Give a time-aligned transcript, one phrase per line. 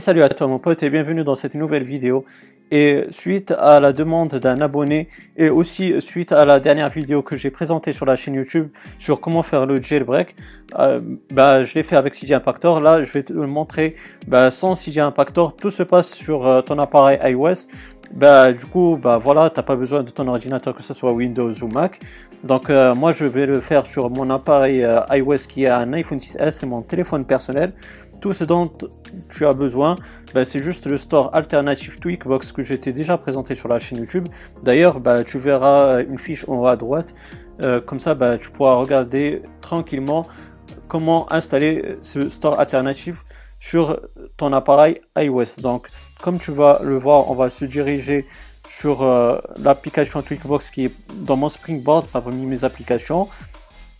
[0.00, 2.24] Salut à toi mon pote et bienvenue dans cette nouvelle vidéo.
[2.70, 7.36] Et suite à la demande d'un abonné et aussi suite à la dernière vidéo que
[7.36, 8.68] j'ai présentée sur la chaîne YouTube
[8.98, 10.34] sur comment faire le jailbreak,
[10.78, 12.80] euh, bah, je l'ai fait avec CD Impactor.
[12.80, 13.94] Là, je vais te montrer
[14.26, 15.54] bah, sans CD Impactor.
[15.54, 17.68] Tout se passe sur euh, ton appareil iOS.
[18.12, 21.52] Bah, du coup, bah voilà, t'as pas besoin de ton ordinateur que ce soit Windows
[21.62, 22.00] ou Mac.
[22.44, 26.18] Donc euh, moi, je vais le faire sur mon appareil iOS qui est un iPhone
[26.18, 27.72] 6s, c'est mon téléphone personnel.
[28.20, 28.70] Tout ce dont
[29.28, 29.96] tu as besoin,
[30.34, 34.28] bah, c'est juste le store alternatif Tweakbox que j'ai déjà présenté sur la chaîne YouTube.
[34.62, 37.14] D'ailleurs, bah, tu verras une fiche en haut à droite.
[37.60, 40.26] Euh, comme ça, bah, tu pourras regarder tranquillement
[40.88, 43.16] comment installer ce store alternatif
[43.60, 44.00] sur
[44.36, 45.60] ton appareil iOS.
[45.60, 45.88] Donc,
[46.24, 48.26] comme tu vas le voir, on va se diriger
[48.68, 50.92] sur euh, l'application Tweakbox qui est
[51.28, 53.28] dans mon Springboard parmi mes applications.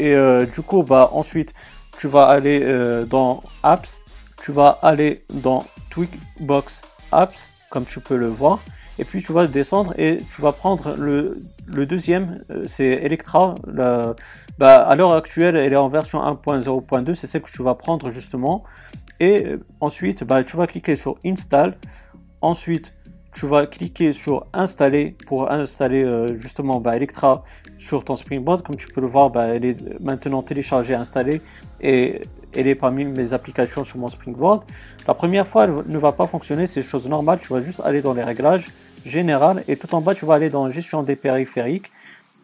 [0.00, 1.54] Et euh, du coup, bah, ensuite,
[1.98, 2.58] tu vas aller
[3.06, 4.00] dans Apps
[4.42, 8.60] tu vas aller dans Tweakbox Apps, comme tu peux le voir,
[8.98, 11.36] et puis tu vas descendre et tu vas prendre le,
[11.86, 13.56] deuxième, euh, c'est Electra.
[13.66, 18.10] bah, à l'heure actuelle, elle est en version 1.0.2, c'est celle que tu vas prendre
[18.10, 18.64] justement.
[19.20, 21.76] Et euh, ensuite, bah, tu vas cliquer sur Install.
[22.40, 22.94] Ensuite,
[23.32, 27.44] tu vas cliquer sur Installer pour installer euh, justement bah, Electra
[27.78, 28.62] sur ton Springboard.
[28.62, 31.40] Comme tu peux le voir, bah, elle est maintenant téléchargée, installée
[31.80, 32.22] et
[32.54, 34.64] elle est parmi mes applications sur mon Springboard.
[35.06, 37.38] La première fois, elle ne va pas fonctionner, c'est chose normale.
[37.38, 38.70] Tu vas juste aller dans les réglages
[39.04, 41.90] général et tout en bas, tu vas aller dans gestion des périphériques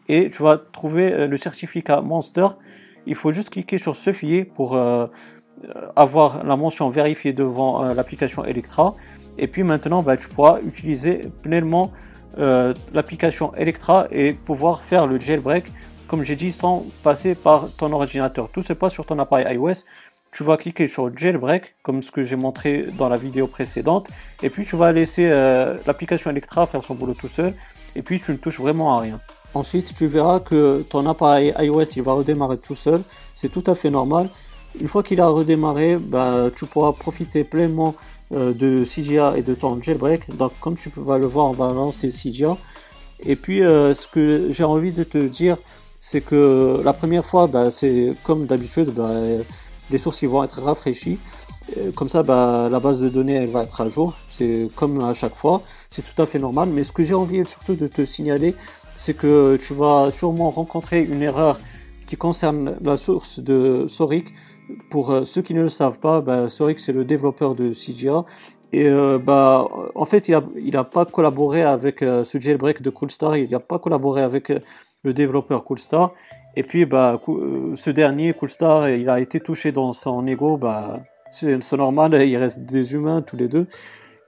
[0.09, 2.49] et tu vas trouver euh, le certificat Monster.
[3.07, 5.07] Il faut juste cliquer sur ce fichier pour euh,
[5.97, 8.95] avoir la mention vérifiée devant l'application Electra.
[9.39, 11.93] Et puis maintenant, bah, tu pourras utiliser pleinement
[12.39, 15.67] euh, l'application Electra et pouvoir faire le jailbreak,
[16.09, 18.49] comme j'ai dit, sans passer par ton ordinateur.
[18.51, 19.85] Tout se passe sur ton appareil iOS.
[20.33, 24.09] Tu vas cliquer sur jailbreak, comme ce que j'ai montré dans la vidéo précédente,
[24.43, 27.55] et puis tu vas laisser euh, l'application Electra faire son boulot tout seul,
[27.95, 29.21] et puis tu ne touches vraiment à rien.
[29.55, 33.03] Ensuite, tu verras que ton appareil iOS il va redémarrer tout seul,
[33.37, 34.29] c'est tout à fait normal.
[34.81, 37.95] Une fois qu'il a redémarré, bah, tu pourras profiter pleinement
[38.31, 40.37] de CGA et de ton jailbreak.
[40.37, 42.57] Donc comme tu vas le voir, on va lancer CGA.
[43.21, 45.57] Et puis euh, ce que j'ai envie de te dire,
[46.01, 49.11] c'est que la première fois, bah, c'est comme d'habitude, bah,
[49.91, 51.19] les sources vont être rafraîchies.
[51.95, 54.15] Comme ça, bah, la base de données elle va être à jour.
[54.31, 55.63] C'est comme à chaque fois.
[55.89, 56.69] C'est tout à fait normal.
[56.71, 58.55] Mais ce que j'ai envie surtout de te signaler,
[58.97, 61.59] c'est que tu vas sûrement rencontrer une erreur
[62.07, 64.33] qui concerne la source de Soric.
[64.91, 68.25] Pour euh, ceux qui ne le savent pas, bah, Soric c'est le développeur de CGA
[68.73, 72.83] et euh, bah en fait il a il a pas collaboré avec euh, ce jailbreak
[72.83, 74.53] de Coolstar, il n'a pas collaboré avec
[75.03, 76.13] le développeur Coolstar.
[76.57, 77.21] Et puis bah
[77.75, 80.57] ce dernier Coolstar il a été touché dans son ego.
[80.57, 81.01] Bah
[81.31, 83.67] c'est normal, il reste des humains tous les deux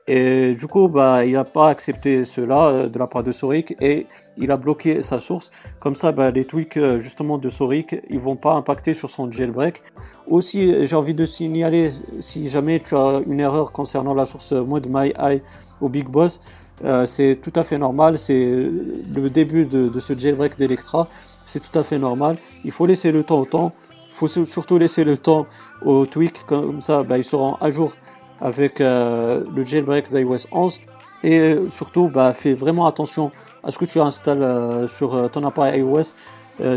[0.09, 3.75] et du coup, bah, il n'a pas accepté cela euh, de la part de Soric
[3.81, 4.07] et
[4.37, 5.51] il a bloqué sa source.
[5.81, 9.31] Comme ça, bah, les tweaks euh, justement de Soric, ils vont pas impacter sur son
[9.31, 9.83] jailbreak.
[10.29, 11.91] Aussi, j'ai envie de signaler,
[12.21, 15.43] si jamais tu as une erreur concernant la source mode MyEye
[15.81, 16.41] au Big Boss,
[16.85, 18.19] euh, c'est tout à fait normal.
[18.19, 21.09] C'est le début de, de ce jailbreak d'Electra.
[21.47, 22.37] C'est tout à fait normal.
[22.65, 23.73] Il faut laisser le temps au temps.
[23.91, 25.47] Il faut surtout laisser le temps
[25.85, 26.45] aux tweaks.
[26.47, 27.93] Comme ça, bah, ils seront à jour
[28.41, 30.81] avec euh, le jailbreak d'iOS 11
[31.23, 33.31] et euh, surtout bah, fais vraiment attention
[33.65, 36.15] à ce que tu installes euh, sur ton appareil iOS.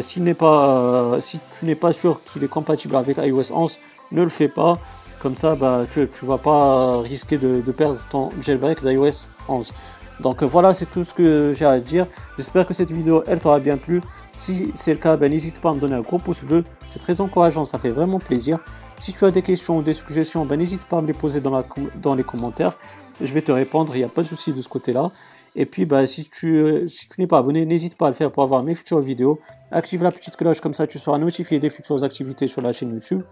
[0.02, 3.78] Si, n'est pas, si tu n'es pas sûr qu'il est compatible avec iOS 11
[4.12, 4.78] ne le fais pas.
[5.22, 9.74] Comme ça bah, tu ne vas pas risquer de, perdre ton jailbreak d'iOS 11
[10.20, 12.06] donc voilà c'est tout ce que j'ai à dire.
[12.38, 14.02] J'espère que cette vidéo elle t'aura bien plu.
[14.36, 16.66] Si c'est le cas ben, n'hésite pas à me donner un gros pouce bleu.
[16.86, 18.60] C'est très encourageant ça fait vraiment plaisir
[19.00, 21.42] si tu as des questions ou des suggestions, ben, n'hésite pas à me les poser
[21.42, 21.64] dans,
[22.02, 22.78] dans les commentaires.
[23.22, 25.12] Je vais te répondre, il n'y a pas de souci de ce côté-là.
[25.56, 28.32] Et puis, bah, si tu, si tu n'es pas abonné, n'hésite pas à le faire
[28.32, 29.40] pour avoir mes futures vidéos.
[29.72, 32.94] Active la petite cloche, comme ça tu seras notifié des futures activités sur la chaîne
[32.94, 33.24] YouTube.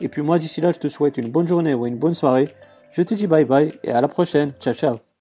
[0.00, 2.48] Et puis moi, d'ici là, je te souhaite une bonne journée ou une bonne soirée.
[2.92, 4.52] Je te dis bye bye et à la prochaine.
[4.60, 5.05] Ciao, ciao.